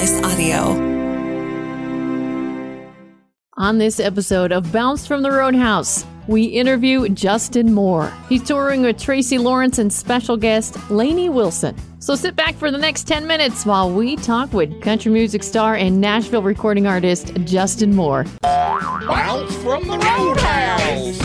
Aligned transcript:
Slice 0.00 0.22
Audio. 0.22 0.56
On 3.58 3.76
this 3.76 4.00
episode 4.00 4.50
of 4.50 4.72
Bounce 4.72 5.06
from 5.06 5.20
the 5.20 5.30
Roadhouse, 5.30 6.06
we 6.26 6.44
interview 6.44 7.06
Justin 7.10 7.74
Moore. 7.74 8.10
He's 8.30 8.42
touring 8.42 8.80
with 8.80 8.98
Tracy 8.98 9.36
Lawrence 9.36 9.78
and 9.78 9.92
special 9.92 10.38
guest 10.38 10.90
Lainey 10.90 11.28
Wilson. 11.28 11.76
So 11.98 12.14
sit 12.14 12.34
back 12.34 12.54
for 12.54 12.70
the 12.70 12.78
next 12.78 13.06
10 13.08 13.26
minutes 13.26 13.66
while 13.66 13.92
we 13.92 14.16
talk 14.16 14.54
with 14.54 14.80
country 14.80 15.12
music 15.12 15.42
star 15.42 15.74
and 15.74 16.00
Nashville 16.00 16.40
recording 16.40 16.86
artist 16.86 17.34
Justin 17.44 17.94
Moore. 17.94 18.24
Bounce 18.40 19.54
from 19.56 19.86
the 19.86 19.98
Roadhouse. 19.98 21.20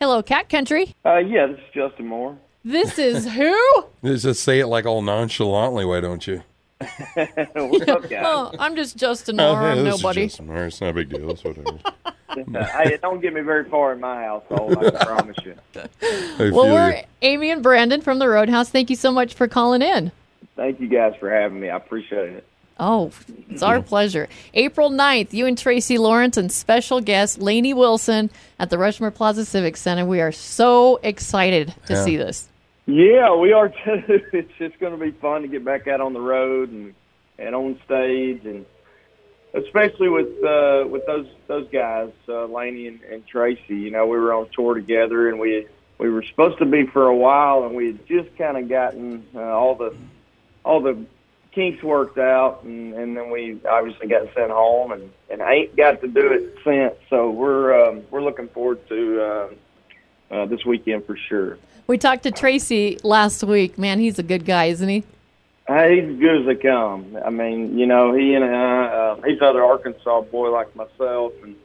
Hello, 0.00 0.22
Cat 0.22 0.48
Country. 0.48 0.94
Uh, 1.04 1.16
yeah, 1.16 1.48
this 1.48 1.58
is 1.58 1.74
Justin 1.74 2.06
Moore. 2.06 2.38
This 2.64 3.00
is 3.00 3.28
who? 3.32 3.84
Just 4.04 4.44
say 4.44 4.60
it 4.60 4.68
like 4.68 4.86
all 4.86 5.02
nonchalantly, 5.02 5.84
why 5.84 5.98
don't 5.98 6.24
you? 6.24 6.44
What's 6.80 7.88
up, 7.88 8.08
guys? 8.08 8.22
Oh, 8.26 8.52
I'm 8.58 8.76
just 8.76 8.96
Justin 8.96 9.40
oh, 9.40 9.54
Moore. 9.54 9.62
I'm 9.62 9.84
this 9.84 9.94
is 9.94 10.02
nobody. 10.02 10.26
Justin 10.26 10.46
Moore. 10.46 10.66
It's 10.66 10.80
not 10.80 10.90
a 10.90 10.92
big 10.92 11.08
deal. 11.08 11.30
It's 11.30 11.42
whatever. 11.44 11.78
hey, 12.34 12.94
it 12.94 13.00
don't 13.02 13.20
get 13.20 13.32
me 13.32 13.40
very 13.40 13.64
far 13.68 13.92
in 13.94 14.00
my 14.00 14.24
household, 14.24 14.76
I 14.78 14.90
can 14.90 14.98
promise 15.00 15.36
you. 15.44 15.54
I 15.74 15.88
Well, 16.38 16.50
feel 16.64 16.72
we're 16.72 16.96
you. 16.96 17.02
Amy 17.22 17.50
and 17.50 17.62
Brandon 17.62 18.00
from 18.02 18.18
the 18.18 18.28
Roadhouse. 18.28 18.68
Thank 18.68 18.90
you 18.90 18.96
so 18.96 19.10
much 19.10 19.34
for 19.34 19.48
calling 19.48 19.80
in. 19.82 20.12
Thank 20.54 20.80
you 20.80 20.88
guys 20.88 21.14
for 21.18 21.30
having 21.30 21.60
me. 21.60 21.70
I 21.70 21.76
appreciate 21.76 22.30
it. 22.34 22.46
Oh, 22.78 23.10
it's 23.48 23.62
our 23.62 23.80
pleasure. 23.80 24.28
April 24.52 24.90
9th, 24.90 25.32
you 25.32 25.46
and 25.46 25.56
Tracy 25.56 25.96
Lawrence 25.96 26.36
and 26.36 26.52
special 26.52 27.00
guest 27.00 27.38
Lainey 27.40 27.72
Wilson 27.72 28.28
at 28.58 28.68
the 28.68 28.76
Rushmore 28.76 29.10
Plaza 29.10 29.46
Civic 29.46 29.78
Center. 29.78 30.04
We 30.04 30.20
are 30.20 30.30
so 30.32 31.00
excited 31.02 31.74
to 31.86 31.94
Yeah. 31.94 32.04
see 32.04 32.16
this. 32.18 32.48
Yeah, 32.86 33.34
we 33.34 33.52
are 33.52 33.68
too. 33.68 34.22
It's 34.32 34.52
just 34.58 34.78
going 34.78 34.98
to 34.98 35.04
be 35.04 35.10
fun 35.10 35.42
to 35.42 35.48
get 35.48 35.64
back 35.64 35.88
out 35.88 36.00
on 36.00 36.12
the 36.12 36.20
road 36.20 36.70
and 36.70 36.94
and 37.38 37.54
on 37.54 37.78
stage, 37.84 38.46
and 38.46 38.64
especially 39.54 40.08
with 40.08 40.28
uh, 40.44 40.84
with 40.88 41.04
those 41.06 41.26
those 41.48 41.68
guys, 41.70 42.10
uh, 42.28 42.44
Lainey 42.44 42.86
and, 42.86 43.02
and 43.02 43.26
Tracy. 43.26 43.74
You 43.76 43.90
know, 43.90 44.06
we 44.06 44.16
were 44.16 44.32
on 44.32 44.48
tour 44.54 44.74
together, 44.74 45.28
and 45.28 45.40
we 45.40 45.66
we 45.98 46.10
were 46.10 46.22
supposed 46.22 46.58
to 46.58 46.64
be 46.64 46.86
for 46.86 47.08
a 47.08 47.16
while, 47.16 47.64
and 47.64 47.74
we 47.74 47.88
had 47.88 48.06
just 48.06 48.36
kind 48.38 48.56
of 48.56 48.68
gotten 48.68 49.26
uh, 49.34 49.40
all 49.40 49.74
the 49.74 49.94
all 50.64 50.80
the 50.80 51.04
kinks 51.50 51.82
worked 51.82 52.18
out, 52.18 52.62
and, 52.62 52.94
and 52.94 53.16
then 53.16 53.30
we 53.30 53.58
obviously 53.68 54.06
got 54.06 54.32
sent 54.32 54.52
home, 54.52 54.92
and 54.92 55.10
and 55.28 55.40
ain't 55.40 55.74
got 55.74 56.00
to 56.02 56.06
do 56.06 56.30
it 56.30 56.54
since. 56.62 56.94
So 57.10 57.30
we're 57.30 57.88
um, 57.88 58.02
we're 58.12 58.22
looking 58.22 58.48
forward 58.48 58.86
to 58.88 59.15
uh, 60.30 60.46
this 60.46 60.64
weekend 60.64 61.04
for 61.04 61.16
sure. 61.16 61.58
We 61.86 61.98
talked 61.98 62.24
to 62.24 62.30
Tracy 62.30 62.98
last 63.02 63.44
week. 63.44 63.78
Man, 63.78 64.00
he's 64.00 64.18
a 64.18 64.22
good 64.22 64.44
guy, 64.44 64.66
isn't 64.66 64.88
he? 64.88 65.04
Uh, 65.68 65.88
he's 65.88 66.04
as 66.04 66.18
good 66.18 66.40
as 66.40 66.46
they 66.46 66.54
come. 66.54 67.18
I 67.24 67.30
mean, 67.30 67.78
you 67.78 67.86
know, 67.86 68.14
he 68.14 68.34
and 68.34 68.44
I, 68.44 68.86
uh, 68.86 69.20
he's 69.22 69.38
another 69.38 69.64
Arkansas 69.64 70.22
boy 70.22 70.50
like 70.50 70.74
myself, 70.76 71.32
and 71.42 71.56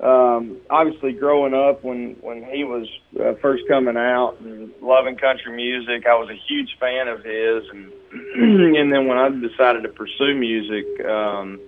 um, 0.00 0.58
obviously 0.70 1.12
growing 1.12 1.54
up 1.54 1.82
when 1.82 2.16
when 2.20 2.44
he 2.44 2.64
was 2.64 2.88
uh, 3.20 3.34
first 3.40 3.64
coming 3.68 3.96
out 3.96 4.36
and 4.40 4.72
loving 4.80 5.16
country 5.16 5.54
music, 5.54 6.06
I 6.06 6.14
was 6.14 6.28
a 6.30 6.38
huge 6.48 6.76
fan 6.78 7.08
of 7.08 7.24
his, 7.24 7.68
and 7.70 7.92
and 8.76 8.92
then 8.92 9.06
when 9.06 9.18
I 9.18 9.28
decided 9.30 9.82
to 9.82 9.88
pursue 9.88 10.34
music, 10.34 11.04
um, 11.04 11.60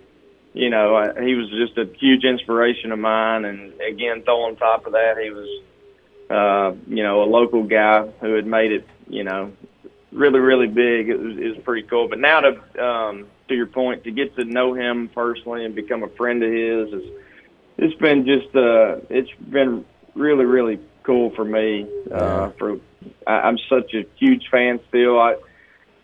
you 0.57 0.71
know, 0.71 0.97
I, 0.97 1.23
he 1.23 1.35
was 1.35 1.51
just 1.51 1.77
a 1.77 1.85
huge 1.99 2.25
inspiration 2.25 2.91
of 2.91 2.99
mine, 2.99 3.45
and 3.45 3.73
again, 3.81 4.23
throw 4.23 4.45
on 4.45 4.57
top 4.57 4.87
of 4.87 4.93
that, 4.93 5.19
he 5.23 5.31
was, 5.31 5.49
uh, 6.31 6.73
you 6.87 7.03
know, 7.03 7.23
a 7.23 7.29
local 7.29 7.65
guy 7.65 8.07
who 8.21 8.35
had 8.35 8.47
made 8.47 8.73
it, 8.73 8.87
you 9.09 9.25
know, 9.25 9.53
really, 10.13 10.41
really 10.41 10.67
big. 10.67 11.09
It 11.09 11.19
was, 11.19 11.37
it 11.37 11.57
was 11.57 11.59
pretty 11.65 11.87
cool. 11.89 12.09
But 12.09 12.19
now 12.19 12.41
to 12.41 12.85
um, 12.85 13.27
to 13.49 13.55
your 13.55 13.67
point, 13.67 14.05
to 14.05 14.11
get 14.11 14.35
to 14.37 14.45
know 14.45 14.75
him 14.75 15.09
personally 15.09 15.65
and 15.65 15.75
become 15.75 16.03
a 16.03 16.09
friend 16.09 16.43
of 16.43 16.51
his 16.51 16.93
is 16.93 17.11
it's 17.79 17.95
been 18.01 18.27
just 18.27 18.55
uh, 18.57 18.97
it's 19.11 19.31
been 19.51 19.85
really, 20.15 20.45
really 20.45 20.81
cool 21.03 21.31
for 21.37 21.45
me. 21.45 21.87
Uh, 22.11 22.51
for 22.59 22.81
I, 23.27 23.33
I'm 23.33 23.59
such 23.69 23.95
a 23.95 24.05
huge 24.17 24.49
fan 24.51 24.81
still. 24.89 25.21
I 25.21 25.37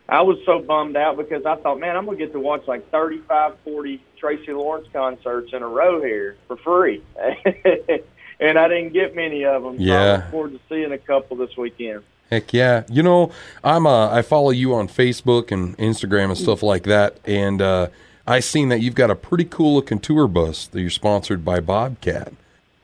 I 0.09 0.23
was 0.23 0.39
so 0.45 0.61
bummed 0.61 0.97
out 0.97 1.17
because 1.17 1.45
I 1.47 1.57
thought, 1.57 1.81
man, 1.81 1.97
I'm 1.97 2.05
gonna 2.05 2.19
get 2.19 2.33
to 2.33 2.41
watch 2.41 2.67
like 2.67 2.91
35, 2.91 3.55
40 3.65 4.03
Tracy 4.19 4.53
Lawrence 4.53 4.87
concerts 4.93 5.53
in 5.53 5.63
a 5.63 5.69
row 5.69 6.01
here 6.03 6.37
for 6.47 6.57
free. 6.59 7.03
And 8.43 8.59
I 8.59 8.69
didn't 8.69 8.93
get 8.93 9.15
many 9.15 9.45
of 9.45 9.63
them. 9.63 9.77
So 9.79 9.83
I 9.83 9.87
Yeah. 9.87 10.13
look 10.17 10.31
forward 10.31 10.53
to 10.53 10.61
seeing 10.69 10.93
a 10.93 10.99
couple 10.99 11.37
this 11.37 11.57
weekend. 11.57 12.03
Heck 12.31 12.53
yeah. 12.53 12.83
You 12.91 13.03
know, 13.03 13.31
I'm 13.63 13.87
uh 13.87 14.11
I 14.11 14.23
follow 14.23 14.51
you 14.51 14.75
on 14.75 14.89
Facebook 14.89 15.53
and 15.53 15.77
Instagram 15.79 16.25
and 16.27 16.37
stuff 16.39 16.63
like 16.63 16.83
that 16.85 17.17
and 17.27 17.61
uh 17.63 17.87
I 18.27 18.41
seen 18.41 18.69
that 18.71 18.81
you've 18.81 18.95
got 18.95 19.11
a 19.11 19.15
pretty 19.17 19.45
cool 19.45 19.75
looking 19.75 19.99
tour 19.99 20.27
bus 20.29 20.67
that 20.69 20.81
you're 20.81 20.91
sponsored 20.91 21.45
by 21.45 21.61
Bobcat. 21.61 22.33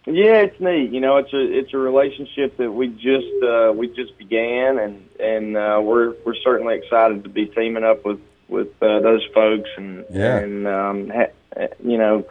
Yeah, 0.07 0.41
it's 0.41 0.59
neat. 0.61 0.91
You 0.91 1.01
know, 1.01 1.17
it's 1.19 1.33
a 1.33 1.41
it's 1.59 1.73
a 1.75 1.79
relationship 1.79 2.57
that 2.57 2.73
we 2.73 2.89
just 2.89 3.27
uh, 3.45 3.73
we 3.75 3.89
just 3.89 4.17
began, 4.19 4.79
and 4.79 5.07
and 5.21 5.57
uh, 5.57 5.81
we're 5.83 6.15
we're 6.25 6.35
certainly 6.43 6.77
excited 6.77 7.23
to 7.25 7.29
be 7.29 7.45
teaming 7.47 7.85
up 7.85 8.05
with 8.07 8.19
with 8.49 8.69
uh, 8.83 9.01
those 9.01 9.23
folks, 9.35 9.69
and 9.77 10.05
Yeah. 10.11 10.39
and 10.39 10.67
um, 10.67 11.11
ha- 11.11 11.67
you 11.85 11.99
know, 11.99 12.25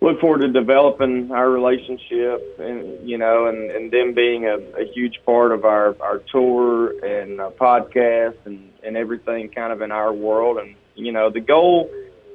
look 0.00 0.20
forward 0.20 0.40
to 0.40 0.48
developing 0.48 1.30
our 1.32 1.48
relationship, 1.50 2.58
and 2.58 3.08
you 3.08 3.18
know, 3.18 3.46
and 3.46 3.70
and 3.70 3.90
them 3.90 4.14
being 4.14 4.46
a, 4.46 4.56
a 4.80 4.84
huge 4.92 5.20
part 5.24 5.52
of 5.52 5.64
our 5.64 5.96
our 6.00 6.18
tour 6.30 6.98
and 7.04 7.40
our 7.40 7.50
podcast 7.50 8.36
and 8.44 8.70
and 8.82 8.96
everything 8.96 9.48
kind 9.48 9.72
of 9.72 9.82
in 9.82 9.92
our 9.92 10.12
world, 10.12 10.58
and 10.58 10.74
you 10.94 11.12
know, 11.12 11.30
the 11.30 11.40
goal 11.40 11.90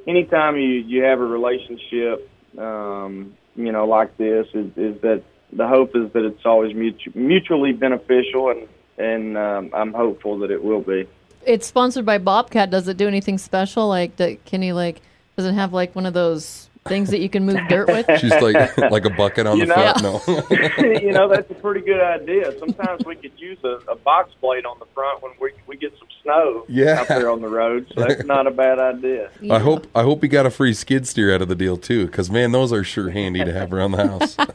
anytime 0.08 0.56
you 0.56 0.64
you 0.64 1.04
have 1.04 1.20
a 1.20 1.26
relationship 1.26 2.28
um 2.58 3.34
you 3.56 3.72
know 3.72 3.86
like 3.86 4.18
this 4.18 4.48
is 4.54 4.66
is 4.76 5.00
that 5.02 5.24
the 5.54 5.68
hope 5.68 5.96
is 5.96 6.12
that 6.14 6.26
it's 6.26 6.46
always 6.46 6.74
mutu- 6.76 7.16
mutually 7.16 7.72
beneficial 7.72 8.50
and 8.50 8.68
and 8.98 9.38
um 9.38 9.70
I'm 9.74 9.94
hopeful 9.94 10.40
that 10.40 10.52
it 10.52 10.64
will 10.64 10.82
be 10.82 11.08
It's 11.46 11.68
sponsored 11.68 12.06
by 12.06 12.18
Bobcat. 12.18 12.70
Does 12.70 12.88
it 12.88 12.98
do 12.98 13.08
anything 13.08 13.38
special? 13.38 13.88
Like, 13.88 14.16
do, 14.16 14.38
can 14.46 14.62
you 14.62 14.74
like? 14.74 15.02
Does 15.36 15.46
it 15.46 15.54
have 15.54 15.74
like 15.74 15.96
one 15.96 16.06
of 16.06 16.14
those 16.14 16.70
things 16.86 17.10
that 17.12 17.20
you 17.20 17.30
can 17.30 17.46
move 17.46 17.60
dirt 17.70 17.88
with? 17.88 18.06
She's 18.20 18.32
like 18.32 18.78
like 18.78 19.06
a 19.06 19.10
bucket 19.10 19.46
on 19.48 19.58
You 19.58 19.66
the 19.68 19.76
know- 19.76 20.18
front. 20.20 20.50
No. 20.82 21.00
you 21.00 21.12
know 21.12 21.28
that's 21.30 21.50
a 21.52 21.54
pretty 21.56 21.82
good 21.82 22.02
idea 22.02 22.58
sometimes 22.60 23.06
we 23.06 23.16
could 23.16 23.32
use 23.38 23.58
a, 23.64 23.80
a 23.92 23.96
box 23.96 24.32
blade 24.42 24.66
on 24.66 24.78
the 24.80 24.86
front 24.94 25.22
when 25.22 25.32
we 25.40 25.52
we 25.68 25.78
get 25.78 25.92
some 26.00 26.08
snow 26.24 26.66
Yeah. 26.68 27.02
out 27.02 27.08
there 27.08 27.30
on 27.30 27.42
the 27.42 27.48
road 27.50 27.88
so 27.96 28.04
that's 28.04 28.24
not 28.26 28.48
a 28.48 28.52
bad 28.52 28.80
idea 28.80 29.30
I 29.50 29.60
hope 29.60 29.88
I 29.96 30.02
hope 30.04 30.24
you 30.24 30.30
got 30.30 30.46
a 30.46 30.50
free 30.50 30.74
skid 30.74 31.08
steer 31.08 31.34
out 31.34 31.42
of 31.42 31.48
the 31.48 31.56
deal 31.56 31.78
too, 31.78 32.06
because 32.08 32.30
man, 32.32 32.52
those 32.52 32.74
are 32.74 32.84
sure 32.84 33.10
handy 33.12 33.44
to 33.44 33.54
have 33.54 33.72
around 33.74 33.92
the 33.92 34.08
house. 34.08 34.38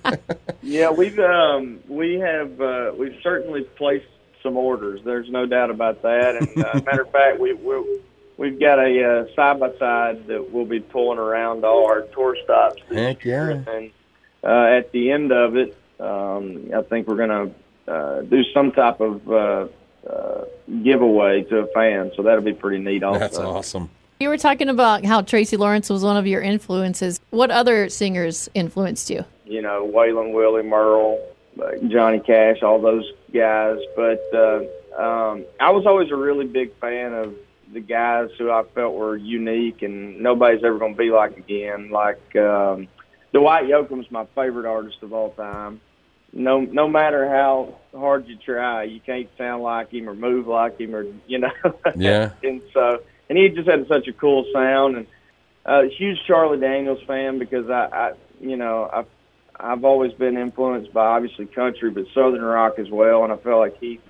Yeah, 0.63 0.91
we've 0.91 1.19
um, 1.21 1.79
we 1.89 2.15
have 2.15 2.61
uh, 2.61 2.91
we've 2.99 3.17
certainly 3.23 3.63
placed 3.63 4.07
some 4.43 4.57
orders. 4.57 5.01
There's 5.05 5.31
no 5.31 5.47
doubt 5.47 5.71
about 5.71 6.03
that. 6.03 6.35
And 6.35 6.65
uh, 6.65 6.81
matter 6.85 7.03
of 7.03 7.13
fact, 7.13 7.39
we 7.39 7.53
we 7.53 8.01
we've 8.37 8.59
got 8.59 8.79
a 8.79 9.29
side 9.35 9.61
by 9.61 9.77
side 9.79 10.27
that 10.27 10.51
we'll 10.51 10.65
be 10.65 10.81
pulling 10.81 11.19
around 11.19 11.65
all 11.65 11.87
our 11.87 12.03
tour 12.03 12.37
stops. 12.45 12.83
this 12.89 12.99
Heck 12.99 13.25
yeah. 13.25 13.63
And 13.67 13.91
uh, 14.45 14.77
at 14.79 14.93
the 14.93 15.11
end 15.11 15.33
of 15.33 15.57
it, 15.57 15.77
um, 15.99 16.71
I 16.75 16.83
think 16.83 17.09
we're 17.09 17.17
gonna 17.17 17.51
uh, 17.89 18.21
do 18.23 18.45
some 18.53 18.73
type 18.73 19.01
of 19.01 19.31
uh, 19.31 19.69
uh, 20.09 20.45
giveaway 20.83 21.43
to 21.45 21.59
a 21.59 21.67
fan. 21.69 22.13
So 22.17 22.23
that'll 22.23 22.45
be 22.45 22.53
pretty 22.53 22.83
neat. 22.83 23.03
Also, 23.03 23.19
That's 23.19 23.39
awesome. 23.39 23.91
You 24.21 24.29
were 24.31 24.39
talking 24.39 24.71
about 24.71 25.05
how 25.05 25.21
Tracy 25.21 25.59
Lawrence 25.59 25.91
was 25.91 26.03
one 26.03 26.17
of 26.17 26.27
your 26.27 26.41
influences. 26.41 27.21
What 27.31 27.51
other 27.51 27.91
singers 27.91 28.49
influenced 28.55 29.11
you? 29.11 29.25
you 29.47 29.63
know, 29.63 29.91
Waylon 29.93 30.33
Willie, 30.33 30.63
Merle, 30.63 31.21
uh, 31.63 31.73
Johnny 31.89 32.21
Cash, 32.21 32.63
all 32.63 32.81
those 32.81 33.11
guys. 33.33 33.79
But 33.95 34.23
uh, 34.35 34.61
um, 35.01 35.45
I 35.61 35.71
was 35.71 35.87
always 35.87 36.11
a 36.11 36.17
really 36.17 36.47
big 36.47 36.75
fan 36.81 37.15
of 37.15 37.35
the 37.77 37.83
guys 37.83 38.31
who 38.39 38.51
I 38.51 38.63
felt 38.75 38.95
were 38.95 39.19
unique 39.19 39.83
and 39.83 40.19
nobody's 40.23 40.65
ever 40.65 40.79
going 40.79 40.95
to 40.95 40.99
be 40.99 41.11
like 41.11 41.37
again. 41.37 41.91
Like 41.91 42.35
um, 42.35 42.89
Dwight 43.35 43.65
Yoakam's 43.65 44.11
my 44.11 44.25
favorite 44.35 44.67
artist 44.67 44.97
of 45.03 45.13
all 45.13 45.33
time. 45.33 45.83
No, 46.33 46.61
no 46.61 46.89
matter 46.89 47.29
how 47.29 47.77
hard 47.95 48.29
you 48.29 48.37
try, 48.37 48.85
you 48.85 48.99
can't 49.01 49.29
sound 49.37 49.63
like 49.63 49.93
him 49.93 50.09
or 50.09 50.15
move 50.15 50.47
like 50.47 50.81
him, 50.81 50.95
or 50.95 51.05
you 51.27 51.39
know. 51.39 51.51
Yeah. 51.97 52.31
and 52.43 52.63
so, 52.73 53.03
and 53.29 53.37
he 53.37 53.51
just 53.51 53.69
had 53.69 53.87
such 53.89 54.09
a 54.09 54.13
cool 54.15 54.47
sound, 54.55 54.97
and 54.97 55.07
uh, 55.67 55.83
huge 55.83 56.19
Charlie 56.27 56.59
Daniels 56.59 57.03
fan 57.07 57.39
because 57.39 57.69
I, 57.69 57.89
I, 57.93 58.13
you 58.41 58.57
know, 58.57 58.89
I've 58.91 59.07
I've 59.61 59.85
always 59.85 60.15
been 60.15 60.39
influenced 60.39 60.95
by 60.95 61.05
obviously 61.05 61.45
country, 61.45 61.91
but 61.91 62.07
southern 62.15 62.43
rock 62.43 62.79
as 62.79 62.89
well, 62.91 63.23
and 63.23 63.33
I 63.35 63.37
felt 63.37 63.61
like 63.61 63.79
he, 63.79 64.01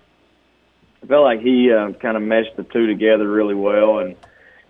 I 1.06 1.08
felt 1.08 1.24
like 1.24 1.40
he 1.40 1.72
uh, 1.72 1.92
kind 1.92 2.16
of 2.16 2.22
meshed 2.22 2.56
the 2.56 2.64
two 2.64 2.88
together 2.88 3.28
really 3.28 3.54
well, 3.54 4.00
and 4.00 4.16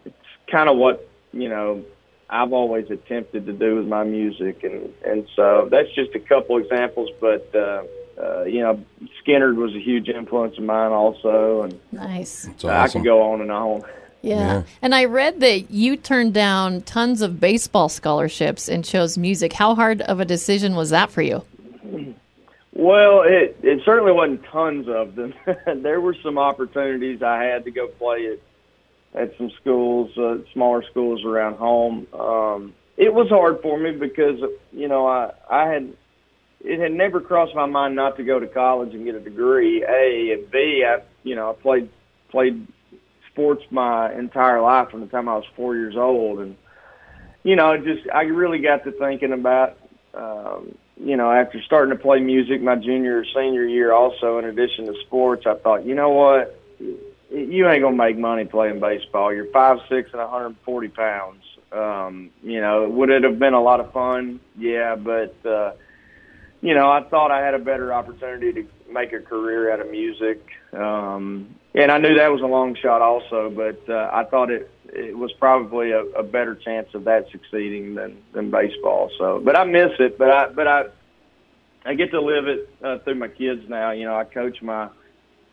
it's 0.04 0.14
kind 0.50 0.68
of 0.68 0.76
what 0.76 1.08
you 1.32 1.48
know 1.48 1.82
I've 2.28 2.52
always 2.52 2.90
attempted 2.90 3.46
to 3.46 3.52
do 3.54 3.76
with 3.76 3.86
my 3.86 4.04
music, 4.04 4.62
and 4.62 4.92
and 5.02 5.26
so 5.34 5.68
that's 5.70 5.90
just 5.94 6.14
a 6.14 6.20
couple 6.20 6.58
examples, 6.58 7.10
but. 7.20 7.54
uh 7.54 7.84
uh, 8.18 8.44
you 8.44 8.60
know, 8.60 8.82
Skynyrd 9.22 9.56
was 9.56 9.74
a 9.74 9.78
huge 9.78 10.08
influence 10.08 10.56
of 10.56 10.64
mine 10.64 10.90
also, 10.90 11.64
and 11.64 11.78
Nice. 11.92 12.46
It's 12.46 12.64
I 12.64 12.84
awesome. 12.84 13.02
could 13.02 13.06
go 13.06 13.20
on 13.30 13.42
and 13.42 13.52
on. 13.52 13.82
Yeah. 14.22 14.36
Yeah. 14.38 14.62
And 14.80 14.94
I 14.94 15.04
read 15.04 15.40
that 15.40 15.70
you 15.70 15.96
turned 15.96 16.32
down 16.32 16.80
tons 16.80 17.20
of 17.20 17.38
baseball 17.38 17.90
scholarships 17.90 18.68
and 18.68 18.82
chose 18.82 19.18
music. 19.18 19.52
How 19.52 19.74
hard 19.74 20.00
of 20.00 20.18
a 20.18 20.24
decision 20.24 20.74
was 20.74 20.90
that 20.90 21.10
for 21.10 21.20
you? 21.20 21.44
Well, 22.78 23.22
it 23.22 23.56
it 23.62 23.80
certainly 23.86 24.12
wasn't 24.12 24.44
tons 24.52 24.86
of 24.86 25.14
them. 25.14 25.32
there 25.82 26.00
were 26.00 26.14
some 26.22 26.36
opportunities 26.36 27.22
I 27.22 27.44
had 27.44 27.64
to 27.64 27.70
go 27.70 27.88
play 27.88 28.32
at 28.32 28.38
at 29.22 29.38
some 29.38 29.50
schools, 29.62 30.10
uh, 30.18 30.38
smaller 30.52 30.84
schools 30.90 31.24
around 31.24 31.56
home. 31.56 32.06
Um, 32.12 32.74
it 32.98 33.14
was 33.14 33.30
hard 33.30 33.62
for 33.62 33.78
me 33.78 33.92
because 33.92 34.40
you 34.72 34.88
know 34.88 35.06
I 35.06 35.32
I 35.50 35.68
had 35.68 35.94
it 36.60 36.78
had 36.78 36.92
never 36.92 37.20
crossed 37.20 37.54
my 37.54 37.64
mind 37.64 37.96
not 37.96 38.18
to 38.18 38.24
go 38.24 38.38
to 38.38 38.46
college 38.46 38.92
and 38.92 39.06
get 39.06 39.14
a 39.14 39.20
degree. 39.20 39.82
A 39.82 40.32
and 40.34 40.50
B, 40.50 40.84
I 40.86 40.98
you 41.22 41.34
know 41.34 41.50
I 41.50 41.54
played 41.54 41.88
played 42.28 42.66
sports 43.32 43.64
my 43.70 44.12
entire 44.12 44.60
life 44.60 44.90
from 44.90 45.00
the 45.00 45.06
time 45.06 45.30
I 45.30 45.36
was 45.36 45.46
four 45.56 45.76
years 45.76 45.96
old, 45.96 46.40
and 46.40 46.56
you 47.42 47.56
know, 47.56 47.74
just 47.78 48.06
I 48.12 48.24
really 48.24 48.58
got 48.58 48.84
to 48.84 48.92
thinking 48.92 49.32
about, 49.32 49.78
um, 50.12 50.76
you 50.98 51.16
know, 51.16 51.30
after 51.30 51.60
starting 51.62 51.96
to 51.96 52.02
play 52.02 52.20
music 52.20 52.62
my 52.62 52.76
junior 52.76 53.18
or 53.18 53.24
senior 53.24 53.64
year, 53.64 53.92
also 53.92 54.38
in 54.38 54.44
addition 54.46 54.86
to 54.86 54.94
sports, 55.06 55.46
I 55.46 55.54
thought, 55.56 55.84
you 55.84 55.94
know 55.94 56.10
what, 56.10 56.58
you 57.30 57.68
ain't 57.68 57.82
gonna 57.82 57.96
make 57.96 58.16
money 58.16 58.44
playing 58.44 58.80
baseball. 58.80 59.32
You're 59.32 59.50
five 59.50 59.78
six 59.88 60.10
and 60.12 60.20
140 60.20 60.88
pounds. 60.88 61.42
Um, 61.72 62.30
you 62.42 62.60
know, 62.60 62.88
would 62.88 63.10
it 63.10 63.24
have 63.24 63.38
been 63.38 63.52
a 63.52 63.60
lot 63.60 63.80
of 63.80 63.92
fun? 63.92 64.40
Yeah, 64.56 64.96
but 64.96 65.34
uh, 65.44 65.72
you 66.62 66.74
know, 66.74 66.90
I 66.90 67.02
thought 67.02 67.30
I 67.30 67.44
had 67.44 67.54
a 67.54 67.58
better 67.58 67.92
opportunity 67.92 68.52
to 68.52 68.68
make 68.90 69.12
a 69.12 69.20
career 69.20 69.72
out 69.72 69.80
of 69.80 69.90
music. 69.90 70.46
Um, 70.72 71.54
and 71.74 71.92
I 71.92 71.98
knew 71.98 72.14
that 72.14 72.32
was 72.32 72.40
a 72.40 72.46
long 72.46 72.74
shot 72.74 73.02
also, 73.02 73.50
but 73.50 73.92
uh, 73.92 74.10
I 74.12 74.24
thought 74.24 74.50
it 74.50 74.70
it 74.98 75.16
was 75.16 75.32
probably 75.34 75.90
a, 75.92 76.00
a 76.00 76.22
better 76.22 76.54
chance 76.54 76.88
of 76.94 77.04
that 77.04 77.30
succeeding 77.30 77.94
than 77.94 78.16
than 78.32 78.50
baseball. 78.50 79.10
So, 79.18 79.40
but 79.44 79.56
I 79.56 79.64
miss 79.64 79.92
it. 79.98 80.18
But 80.18 80.30
I 80.30 80.48
but 80.48 80.66
I 80.66 80.84
I 81.84 81.94
get 81.94 82.10
to 82.10 82.20
live 82.20 82.46
it 82.48 82.68
uh, 82.82 82.98
through 82.98 83.16
my 83.16 83.28
kids 83.28 83.68
now. 83.68 83.92
You 83.92 84.04
know, 84.06 84.16
I 84.16 84.24
coach 84.24 84.60
my 84.62 84.88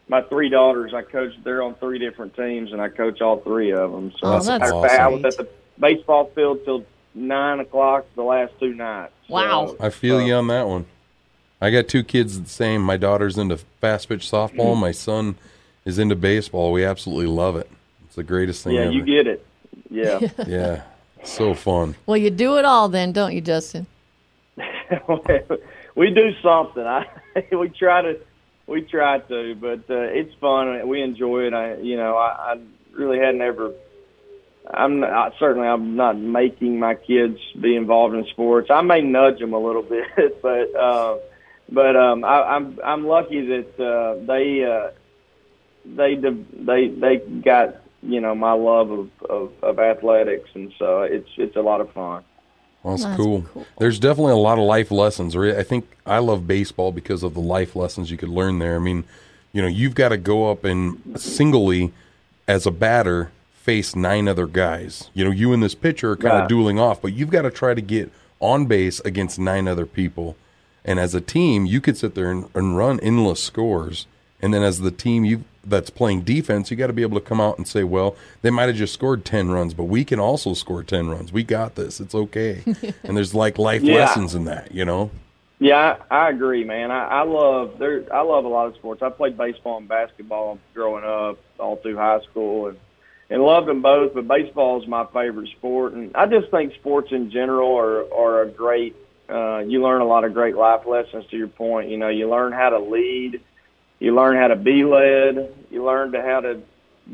my 0.07 0.21
three 0.23 0.49
daughters. 0.49 0.93
I 0.93 1.01
coach. 1.03 1.33
They're 1.43 1.61
on 1.63 1.75
three 1.75 1.99
different 1.99 2.35
teams, 2.35 2.71
and 2.71 2.81
I 2.81 2.89
coach 2.89 3.21
all 3.21 3.39
three 3.41 3.71
of 3.71 3.91
them. 3.91 4.11
So, 4.19 4.27
Oh, 4.27 4.31
that's 4.33 4.47
matter 4.47 4.73
of 4.73 4.83
fact, 4.83 4.99
I 5.01 5.07
was 5.07 5.23
at 5.25 5.37
the 5.37 5.47
baseball 5.79 6.31
field 6.35 6.59
till 6.65 6.85
nine 7.13 7.59
o'clock 7.59 8.05
the 8.15 8.23
last 8.23 8.53
two 8.59 8.73
nights. 8.73 9.13
Wow. 9.29 9.67
So, 9.67 9.77
I 9.79 9.89
feel 9.89 10.17
uh, 10.17 10.25
you 10.25 10.33
on 10.35 10.47
that 10.47 10.67
one. 10.67 10.85
I 11.61 11.69
got 11.71 11.87
two 11.87 12.03
kids 12.03 12.41
the 12.41 12.49
same. 12.49 12.81
My 12.81 12.97
daughter's 12.97 13.37
into 13.37 13.57
fast 13.79 14.09
pitch 14.09 14.29
Mm-hmm. 14.29 14.59
softball. 14.59 14.77
My 14.77 14.91
son 14.91 15.35
is 15.85 15.97
into 15.99 16.15
baseball. 16.15 16.71
We 16.73 16.83
absolutely 16.83 17.27
love 17.27 17.55
it. 17.55 17.69
It's 18.13 18.17
the 18.17 18.23
greatest 18.23 18.63
thing 18.63 18.75
Yeah, 18.75 18.81
ever. 18.81 18.91
you 18.91 19.03
get 19.03 19.25
it. 19.25 19.43
Yeah. 19.89 20.19
yeah, 20.47 20.83
so 21.23 21.55
fun. 21.55 21.95
Well, 22.05 22.15
you 22.15 22.29
do 22.29 22.59
it 22.59 22.63
all 22.63 22.87
then, 22.87 23.11
don't 23.11 23.33
you, 23.33 23.41
Justin? 23.41 23.87
we 25.95 26.11
do 26.11 26.31
something. 26.43 26.83
I 26.85 27.07
we 27.51 27.69
try 27.69 28.03
to 28.03 28.19
we 28.67 28.83
try 28.83 29.17
to, 29.17 29.55
but 29.55 29.89
uh, 29.89 30.01
it's 30.13 30.31
fun. 30.35 30.87
We 30.87 31.01
enjoy 31.01 31.47
it. 31.47 31.55
I 31.55 31.77
you 31.77 31.97
know 31.97 32.15
I, 32.15 32.53
I 32.53 32.59
really 32.91 33.17
hadn't 33.17 33.41
ever. 33.41 33.73
I'm 34.71 34.99
not, 34.99 35.33
certainly 35.39 35.67
I'm 35.67 35.95
not 35.95 36.15
making 36.15 36.77
my 36.77 36.93
kids 36.93 37.39
be 37.59 37.75
involved 37.75 38.13
in 38.13 38.27
sports. 38.27 38.69
I 38.69 38.81
may 38.81 39.01
nudge 39.01 39.39
them 39.39 39.53
a 39.53 39.59
little 39.59 39.81
bit, 39.81 40.39
but 40.43 40.75
uh, 40.75 41.17
but 41.71 41.95
um, 41.95 42.23
I, 42.23 42.43
I'm 42.43 42.77
I'm 42.85 43.07
lucky 43.07 43.43
that 43.47 43.79
uh, 43.83 44.23
they 44.23 44.63
uh, 44.63 44.91
they 45.83 46.13
they 46.13 46.89
they 46.89 47.17
got 47.41 47.77
you 48.05 48.19
know 48.21 48.35
my 48.35 48.53
love 48.53 48.91
of, 48.91 49.09
of, 49.29 49.51
of 49.63 49.79
athletics, 49.79 50.49
and 50.53 50.73
so 50.77 51.01
it's 51.03 51.29
it's 51.37 51.55
a 51.55 51.61
lot 51.61 51.81
of 51.81 51.91
fun. 51.91 52.23
Well, 52.83 52.93
that's, 52.97 53.05
That's 53.05 53.17
cool. 53.17 53.43
cool. 53.53 53.65
There's 53.79 53.97
definitely 53.97 54.33
a 54.33 54.37
lot 54.37 54.57
of 54.59 54.65
life 54.65 54.91
lessons. 54.91 55.35
I 55.37 55.63
think 55.63 55.87
I 56.05 56.17
love 56.19 56.45
baseball 56.47 56.91
because 56.91 57.23
of 57.23 57.33
the 57.33 57.39
life 57.39 57.75
lessons 57.77 58.11
you 58.11 58.17
could 58.17 58.27
learn 58.29 58.59
there. 58.59 58.75
I 58.75 58.79
mean, 58.79 59.05
you 59.53 59.61
know, 59.61 59.69
you've 59.69 59.95
got 59.95 60.09
to 60.09 60.17
go 60.17 60.51
up 60.51 60.65
and 60.65 61.17
singly, 61.19 61.93
as 62.45 62.65
a 62.65 62.71
batter, 62.71 63.31
face 63.53 63.95
nine 63.95 64.27
other 64.27 64.47
guys. 64.47 65.09
You 65.13 65.23
know, 65.23 65.31
you 65.31 65.53
and 65.53 65.63
this 65.63 65.75
pitcher 65.75 66.11
are 66.11 66.15
kind 66.17 66.33
Yeah. 66.33 66.41
of 66.43 66.49
dueling 66.49 66.77
off, 66.77 67.01
but 67.01 67.13
you've 67.13 67.29
got 67.29 67.43
to 67.43 67.51
try 67.51 67.73
to 67.73 67.81
get 67.81 68.11
on 68.41 68.65
base 68.65 68.99
against 69.05 69.39
nine 69.39 69.65
other 69.69 69.85
people. 69.85 70.35
And 70.83 70.99
as 70.99 71.15
a 71.15 71.21
team, 71.21 71.65
you 71.65 71.79
could 71.79 71.95
sit 71.95 72.15
there 72.15 72.29
and, 72.29 72.49
and 72.53 72.75
run 72.75 72.99
endless 72.99 73.41
scores. 73.41 74.07
And 74.41 74.53
then 74.53 74.61
as 74.61 74.81
the 74.81 74.91
team 74.91 75.23
you 75.23 75.45
that's 75.65 75.89
playing 75.89 76.21
defense, 76.21 76.69
you 76.69 76.77
got 76.77 76.87
to 76.87 76.93
be 76.93 77.01
able 77.03 77.19
to 77.19 77.25
come 77.25 77.39
out 77.39 77.57
and 77.57 77.67
say, 77.67 77.83
well, 77.83 78.15
they 78.41 78.49
might 78.49 78.63
have 78.67 78.75
just 78.75 78.93
scored 78.93 79.23
10 79.25 79.49
runs, 79.49 79.73
but 79.73 79.85
we 79.85 80.03
can 80.03 80.19
also 80.19 80.53
score 80.53 80.83
10 80.83 81.09
runs. 81.09 81.31
We 81.31 81.43
got 81.43 81.75
this. 81.75 81.99
It's 81.99 82.13
okay. 82.15 82.61
and 83.03 83.15
there's 83.15 83.33
like 83.33 83.57
life 83.57 83.81
Yeah. 83.81 83.95
lessons 83.95 84.35
in 84.35 84.45
that, 84.45 84.73
you 84.73 84.85
know? 84.85 85.11
Yeah, 85.59 85.97
I, 86.11 86.15
I 86.25 86.29
agree, 86.29 86.65
man. 86.65 86.91
I, 86.91 87.05
I 87.05 87.23
love 87.23 87.77
there. 87.79 88.03
I 88.13 88.21
love 88.21 88.43
a 88.43 88.49
lot 88.49 88.67
of 88.67 88.75
sports. 88.75 89.01
I 89.01 89.09
played 89.09 89.37
baseball 89.37 89.77
and 89.77 89.87
basketball 89.87 90.59
growing 90.73 91.05
up, 91.05 91.37
all 91.57 91.77
through 91.77 91.95
high 91.95 92.19
school, 92.29 92.67
and 92.67 92.77
and 93.29 93.41
loved 93.41 93.67
them 93.67 93.81
both. 93.81 94.13
But 94.13 94.27
baseball 94.27 94.81
is 94.81 94.87
my 94.89 95.05
favorite 95.13 95.49
sport, 95.51 95.93
and 95.93 96.13
I 96.15 96.25
just 96.25 96.51
think 96.51 96.73
sports 96.73 97.13
in 97.13 97.31
general 97.31 97.77
are 97.77 98.13
are 98.13 98.41
a 98.41 98.49
great. 98.49 98.95
Uh, 99.29 99.59
you 99.59 99.81
learn 99.81 100.01
a 100.01 100.05
lot 100.05 100.25
of 100.25 100.33
great 100.33 100.57
life 100.57 100.85
lessons. 100.85 101.25
To 101.31 101.37
your 101.37 101.47
point, 101.47 101.89
you 101.89 101.97
know, 101.97 102.09
you 102.09 102.29
learn 102.29 102.51
how 102.51 102.69
to 102.71 102.79
lead, 102.79 103.39
you 104.03 104.13
learn 104.13 104.35
how 104.37 104.47
to 104.49 104.55
be 104.55 104.83
led, 104.83 105.53
you 105.71 105.83
learn 105.83 106.11
to 106.11 106.21
how 106.21 106.39
to 106.41 106.61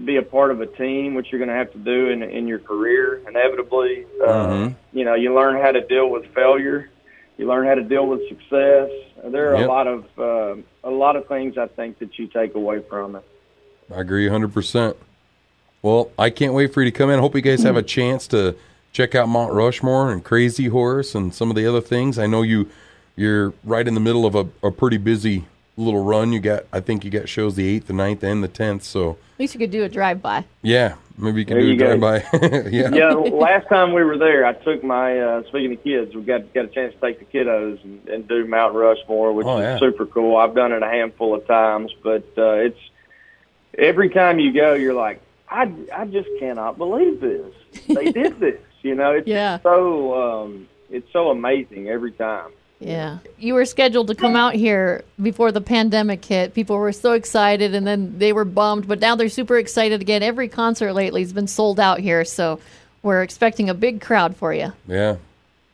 be 0.06 0.18
a 0.18 0.22
part 0.22 0.52
of 0.52 0.60
a 0.62 0.66
team, 0.68 1.14
which 1.16 1.28
you're 1.32 1.40
going 1.40 1.50
to 1.50 1.56
have 1.56 1.72
to 1.74 1.78
do 1.80 2.10
in 2.10 2.22
in 2.24 2.48
your 2.48 2.60
career 2.60 3.22
inevitably. 3.28 4.06
Uh, 4.22 4.26
Mhm. 4.48 4.76
you 4.94 5.04
know, 5.06 5.16
you 5.16 5.34
learn 5.34 5.56
how 5.62 5.72
to 5.72 5.82
deal 5.82 6.10
with 6.10 6.26
failure 6.34 6.90
you 7.38 7.48
learn 7.48 7.66
how 7.66 7.74
to 7.74 7.84
deal 7.84 8.06
with 8.06 8.20
success. 8.28 8.90
There 9.24 9.54
are 9.54 9.60
Yep. 9.60 9.66
a 9.66 9.72
lot 9.72 9.88
of 9.88 10.04
uh, 10.20 10.56
a 10.84 10.92
lot 10.92 11.16
of 11.16 11.26
things 11.28 11.58
I 11.58 11.68
think 11.68 11.98
that 12.00 12.20
you 12.20 12.28
take 12.28 12.54
away 12.54 12.82
from 12.82 13.16
it. 13.16 13.24
I 13.96 14.02
agree 14.02 14.28
100%. 14.28 14.98
Well, 15.82 16.12
I 16.20 16.30
can't 16.32 16.54
wait 16.54 16.74
for 16.74 16.82
you 16.84 16.92
to 16.92 16.98
come 16.98 17.10
in. 17.10 17.18
I 17.18 17.22
Hope 17.22 17.36
you 17.36 17.42
guys 17.42 17.64
have 17.64 17.78
a 17.78 17.82
chance 17.82 18.28
to 18.28 18.56
check 18.92 19.16
out 19.16 19.30
Mount 19.30 19.54
Rushmore 19.54 20.12
and 20.12 20.22
Crazy 20.22 20.68
Horse 20.68 21.16
and 21.16 21.34
some 21.34 21.50
of 21.50 21.56
the 21.56 21.66
other 21.66 21.80
things. 21.80 22.20
I 22.20 22.28
know 22.28 22.42
you 22.42 22.68
you're 23.16 23.54
right 23.64 23.88
in 23.88 23.94
the 23.94 24.02
middle 24.02 24.26
of 24.26 24.36
a, 24.36 24.46
a 24.62 24.70
pretty 24.70 24.98
busy 24.98 25.46
little 25.80 26.04
run. 26.04 26.32
You 26.34 26.40
got 26.40 26.64
I 26.74 26.80
think 26.80 27.04
you 27.06 27.12
got 27.12 27.30
shows 27.30 27.56
the 27.56 27.80
8th, 27.80 27.86
the 27.86 27.94
9th 27.94 28.24
and 28.24 28.44
the 28.44 28.48
10th. 28.50 28.84
So, 28.84 29.12
At 29.12 29.40
least 29.40 29.54
you 29.54 29.60
could 29.60 29.72
do 29.72 29.84
a 29.84 29.90
drive 29.90 30.22
by. 30.22 30.46
yeah, 30.62 30.96
maybe 31.18 31.40
you 31.40 31.46
can 31.46 31.56
There 31.58 31.64
do 31.64 31.70
a 31.70 31.74
you 31.74 31.80
go. 31.80 31.98
drive 31.98 32.32
by. 32.42 32.68
yeah. 32.70 32.90
Yeah, 32.94 33.10
last 33.14 33.68
time 33.70 33.94
we 33.94 34.04
were 34.04 34.18
there, 34.18 34.46
I 34.46 34.54
took 34.54 34.84
my 34.84 35.20
uh, 35.20 35.44
speaking 35.48 35.74
of 35.74 35.84
kids, 35.84 36.14
we 36.16 36.22
got 36.24 36.54
got 36.54 36.66
a 36.66 36.68
chance 36.70 36.94
to 36.96 37.00
take 37.00 37.20
the 37.20 37.26
kiddos 37.26 37.84
and, 37.84 38.08
and 38.10 38.28
do 38.28 38.46
Mount 38.46 38.74
Rushmore, 38.76 39.34
which 39.34 39.48
Oh, 39.48 39.58
is 39.60 39.80
super 39.80 40.06
cool. 40.06 40.36
I've 40.38 40.56
done 40.56 40.72
it 40.72 40.84
a 40.84 40.88
handful 40.90 41.34
of 41.36 41.46
times, 41.48 41.92
but 42.04 42.26
uh, 42.38 42.54
it's 42.54 42.80
every 43.78 44.10
time 44.10 44.40
you 44.40 44.54
go, 44.54 44.74
you're 44.74 44.94
like, 44.94 45.22
I 45.50 45.72
I 45.96 46.06
just 46.06 46.30
cannot 46.40 46.78
believe 46.78 47.20
this. 47.22 47.54
They 47.88 48.12
did 48.12 48.40
this. 48.40 48.60
You 48.82 48.96
know, 48.96 49.12
it's 49.12 49.28
Yeah. 49.38 49.60
so 49.64 50.44
um, 50.44 50.68
it's 50.90 51.12
so 51.14 51.30
amazing 51.30 51.90
every 51.90 52.12
time. 52.12 52.52
Yeah. 52.80 53.18
You 53.38 53.56
were 53.56 53.66
scheduled 53.66 54.08
to 54.08 54.16
come 54.16 54.36
out 54.38 54.56
here 54.56 55.04
before 55.22 55.52
the 55.52 55.60
pandemic 55.62 56.24
hit. 56.24 56.54
People 56.54 56.78
were 56.78 56.94
so 56.94 57.12
excited 57.12 57.76
and 57.76 57.86
then 57.86 58.18
they 58.20 58.32
were 58.32 58.46
bummed, 58.46 58.88
but 58.88 59.00
now 59.02 59.16
they're 59.16 59.28
super 59.30 59.58
excited 59.58 60.00
again. 60.02 60.24
Every 60.24 60.48
concert 60.48 60.94
lately 60.94 61.22
has 61.22 61.34
been 61.34 61.48
sold 61.48 61.80
out 61.80 62.00
here, 62.00 62.24
so 62.24 62.60
we're 63.04 63.22
expecting 63.22 63.70
a 63.70 63.74
big 63.74 64.00
crowd 64.00 64.38
for 64.38 64.54
you. 64.54 64.72
Yeah. 64.88 65.18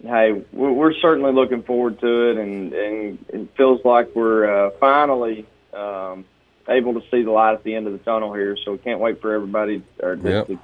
hey, 0.03 0.43
we're 0.51 0.71
we're 0.71 0.93
certainly 0.95 1.31
looking 1.31 1.61
forward 1.63 1.99
to 1.99 2.29
it, 2.31 2.37
and 2.37 2.73
and 2.73 3.25
it 3.29 3.49
feels 3.55 3.85
like 3.85 4.15
we're 4.15 4.67
uh, 4.67 4.69
finally 4.79 5.45
um, 5.73 6.25
able 6.67 6.93
to 6.95 7.01
see 7.11 7.21
the 7.21 7.31
light 7.31 7.53
at 7.53 7.63
the 7.63 7.75
end 7.75 7.85
of 7.87 7.93
the 7.93 7.99
tunnel 7.99 8.33
here. 8.33 8.57
So 8.65 8.71
we 8.73 8.77
can't 8.79 8.99
wait 8.99 9.21
for 9.21 9.33
everybody 9.33 9.83
or 10.01 10.15
to, 10.15 10.29
Yep. 10.29 10.47
to, 10.47 10.59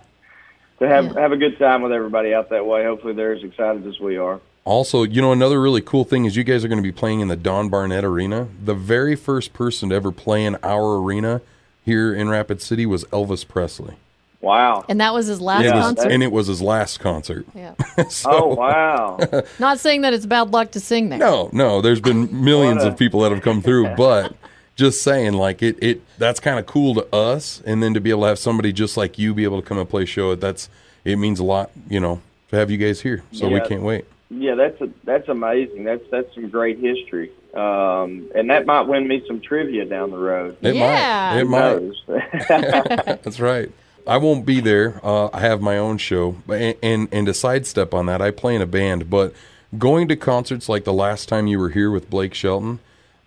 to 0.80 0.88
have 0.88 1.06
Yeah. 1.06 1.20
have 1.22 1.32
a 1.34 1.38
good 1.38 1.60
time 1.60 1.84
with 1.84 1.92
everybody 1.92 2.34
out 2.34 2.50
that 2.50 2.66
way. 2.66 2.84
Hopefully, 2.84 3.14
they're 3.14 3.34
as 3.34 3.44
excited 3.44 3.86
as 3.86 4.00
we 4.00 4.18
are. 4.18 4.40
Also, 4.64 5.04
you 5.04 5.22
know, 5.22 5.32
another 5.32 5.60
really 5.60 5.82
cool 5.82 6.04
thing 6.04 6.26
is 6.26 6.36
you 6.36 6.44
guys 6.44 6.64
are 6.64 6.68
going 6.68 6.78
to 6.78 6.84
be 6.84 6.92
playing 6.92 7.20
in 7.20 7.28
the 7.28 7.36
Don 7.36 7.70
Barnett 7.70 8.04
Arena. 8.04 8.48
The 8.64 8.76
very 8.76 9.16
first 9.16 9.54
person 9.54 9.90
to 9.90 9.96
ever 9.96 10.12
play 10.12 10.46
in 10.46 10.56
our 10.64 10.98
arena 11.02 11.42
here 11.84 12.14
in 12.14 12.30
Rapid 12.30 12.62
City 12.62 12.86
was 12.86 13.04
Elvis 13.06 13.48
Presley. 13.48 13.96
Wow. 14.40 14.86
And 14.88 15.00
that 15.02 15.14
was 15.14 15.28
his 15.28 15.42
last 15.42 15.66
It 15.66 15.74
was- 15.74 15.86
concert. 15.86 16.12
and 16.12 16.24
it 16.24 16.32
was 16.32 16.48
his 16.48 16.62
last 16.62 17.00
concert. 17.00 17.46
yeah. 17.56 17.74
Oh, 17.98 18.10
so- 18.10 18.32
Oh 18.32 18.48
wow. 18.56 19.20
Not 19.60 19.80
saying 19.80 20.02
that 20.02 20.14
it's 20.14 20.26
bad 20.28 20.52
luck 20.52 20.72
to 20.72 20.80
sing 20.80 21.10
there. 21.10 21.20
No, 21.20 21.50
no, 21.54 21.82
there's 21.82 22.02
been 22.02 22.44
millions 22.44 22.84
a- 22.84 22.90
of 22.90 22.98
people 22.98 23.22
that 23.22 23.32
have 23.32 23.42
come 23.42 23.62
through, 23.64 23.90
but 23.98 24.34
just 24.76 25.02
saying, 25.04 25.34
like 25.34 25.62
it, 25.62 25.78
it 25.82 26.02
that's 26.18 26.40
kind 26.40 26.58
of 26.60 26.66
cool 26.66 26.96
to 26.96 27.16
us, 27.16 27.62
and 27.66 27.84
then 27.84 27.94
to 27.94 28.00
be 28.02 28.10
able 28.10 28.22
to 28.22 28.28
have 28.28 28.40
somebody 28.40 28.72
just 28.74 28.96
like 28.98 29.20
you 29.20 29.34
be 29.34 29.44
able 29.44 29.62
to 29.62 29.68
come 29.68 29.78
and 29.78 29.88
play 29.90 30.04
a 30.04 30.06
show, 30.08 30.34
that's 30.36 30.70
it 31.04 31.18
means 31.18 31.40
a 31.40 31.44
lot, 31.44 31.70
you 31.90 32.00
know, 32.00 32.22
to 32.50 32.56
have 32.56 32.72
you 32.72 32.78
guys 32.78 33.02
here. 33.02 33.24
So 33.32 33.48
we 33.50 33.60
can't 33.62 33.84
wait. 33.84 34.06
Yeah, 34.34 34.56
that's 34.56 34.80
a, 34.80 34.90
that's 35.04 35.28
amazing. 35.28 35.84
That's 35.84 36.04
that's 36.10 36.34
some 36.34 36.48
great 36.50 36.80
history, 36.80 37.32
um, 37.54 38.32
and 38.34 38.50
that 38.50 38.66
might 38.66 38.84
win 38.88 39.06
me 39.06 39.22
some 39.28 39.42
trivia 39.42 39.84
down 39.84 40.12
the 40.12 40.18
road. 40.18 40.56
It 40.62 40.76
Yeah. 40.76 41.32
might, 41.34 41.40
it 41.42 41.46
might. 41.46 43.20
That's 43.24 43.42
right. 43.42 43.70
I 44.08 44.18
won't 44.18 44.46
be 44.46 44.62
there. 44.62 45.00
Uh, 45.04 45.30
I 45.34 45.42
have 45.42 45.62
my 45.62 45.78
own 45.78 45.98
show, 45.98 46.38
and, 46.48 46.76
and 46.82 47.08
and 47.12 47.28
to 47.28 47.34
sidestep 47.34 47.94
on 47.94 48.06
that, 48.06 48.22
I 48.22 48.32
play 48.32 48.56
in 48.56 48.62
a 48.62 48.66
band. 48.66 49.10
But 49.10 49.34
going 49.78 50.08
to 50.08 50.16
concerts 50.16 50.70
like 50.70 50.86
the 50.86 50.94
last 50.94 51.28
time 51.28 51.48
you 51.48 51.60
were 51.60 51.70
here 51.70 51.92
with 51.92 52.10
Blake 52.10 52.34
Shelton 52.34 52.80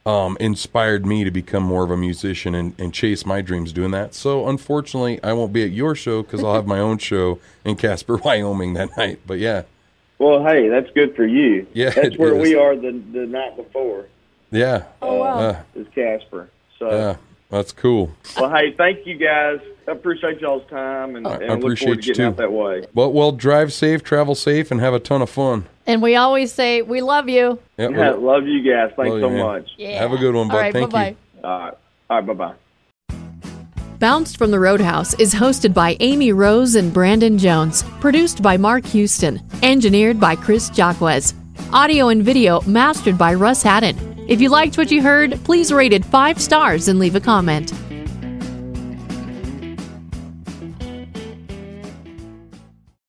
um, 0.07 0.37
inspired 0.41 1.05
me 1.07 1.23
to 1.25 1.31
become 1.31 1.63
more 1.65 1.85
of 1.85 1.91
a 1.91 1.97
musician 1.99 2.55
and, 2.55 2.75
and 2.79 2.93
chase 2.95 3.25
my 3.27 3.41
dreams 3.43 3.73
doing 3.73 3.91
that. 3.93 4.15
So 4.15 4.49
unfortunately, 4.49 5.23
I 5.23 5.33
won't 5.35 5.53
be 5.53 5.63
at 5.65 5.71
your 5.71 5.95
show 5.95 6.23
because 6.23 6.43
I'll 6.43 6.55
have 6.55 6.67
my 6.67 6.79
own 6.79 6.97
show 6.99 7.39
in 7.65 7.77
Casper, 7.77 8.17
Wyoming 8.25 8.73
that 8.75 8.97
night. 8.97 9.21
But 9.27 9.39
yeah, 9.39 9.63
Well, 10.19 10.45
hey, 10.45 10.69
that's 10.69 10.91
good 10.93 11.15
for 11.17 11.27
you. 11.27 11.67
Yeah, 11.75 11.91
that's 11.91 12.15
it 12.15 12.19
where 12.19 12.35
is. 12.37 12.43
we 12.43 12.55
are 12.55 12.77
the 12.77 12.93
the 13.13 13.27
night 13.27 13.57
before. 13.57 14.07
yeah, 14.51 14.85
Oh, 15.03 15.17
wow. 15.19 15.39
uh, 15.39 15.63
Is 15.75 15.87
Casper. 15.95 16.49
So, 16.79 16.91
yeah, 16.91 17.17
that's 17.51 17.73
cool. 17.73 18.11
well, 18.37 18.51
hey, 18.55 18.73
thank 18.73 19.07
you 19.07 19.17
guys. 19.17 19.59
I 19.87 19.93
appreciate 19.93 20.41
y'all's 20.41 20.69
time, 20.71 21.15
and, 21.17 21.27
I 21.27 21.35
and 21.37 21.63
look 21.63 21.73
appreciate 21.75 21.87
forward 21.87 22.03
to 22.03 22.09
you 22.09 22.15
getting 22.15 22.25
too. 22.25 22.29
out 22.29 22.37
that 22.39 22.53
way. 22.53 22.87
Well, 22.95 23.13
well, 23.13 23.33
drive 23.33 23.73
safe, 23.73 24.03
travel 24.03 24.35
safe, 24.35 24.71
and 24.71 24.81
have 24.81 24.95
a 24.95 24.99
ton 25.01 25.21
of 25.21 25.29
fun. 25.31 25.67
And 25.87 26.01
we 26.01 26.17
always 26.17 26.53
say, 26.53 26.81
we 26.81 27.03
love 27.03 27.29
you. 27.29 27.59
Yeah, 27.77 27.89
Yeah, 27.91 28.11
love 28.13 28.47
you 28.47 28.63
guys. 28.63 28.93
Thanks 28.97 29.11
love 29.13 29.21
so 29.21 29.31
you, 29.31 29.37
much. 29.45 29.71
Yeah. 29.77 29.99
Have 30.01 30.13
a 30.13 30.17
good 30.17 30.35
one, 30.35 30.49
bud. 30.49 30.55
All 30.55 30.61
right, 30.61 30.73
Thank 30.73 30.91
bye-bye. 30.91 31.09
you. 31.11 31.17
All 31.45 31.59
right, 31.59 31.75
all 32.09 32.17
right, 32.19 32.27
bye 32.27 32.33
bye. 32.33 32.55
Bounced 34.05 34.37
from 34.37 34.51
the 34.51 34.61
Roadhouse 34.61 35.15
is 35.15 35.33
hosted 35.33 35.73
by 35.73 35.97
Amy 36.01 36.31
Rose 36.31 36.75
and 36.75 36.93
Brandon 36.93 37.39
Jones, 37.39 37.85
produced 38.01 38.43
by 38.43 38.59
Mark 38.59 38.85
Houston, 38.85 39.41
engineered 39.63 40.21
by 40.21 40.37
Chris 40.37 40.69
Jacquez, 40.69 41.33
audio 41.73 42.09
and 42.09 42.23
video 42.23 42.61
mastered 42.67 43.17
by 43.17 43.33
Russ 43.33 43.63
Haddon. 43.63 43.97
If 44.29 44.43
you 44.43 44.51
liked 44.51 44.77
what 44.77 44.91
you 44.91 45.01
heard, 45.01 45.43
please 45.45 45.73
rate 45.73 45.95
it 45.95 46.05
five 46.05 46.39
stars 46.39 46.89
and 46.89 46.99
leave 46.99 47.17
a 47.17 47.21
comment. 47.21 47.73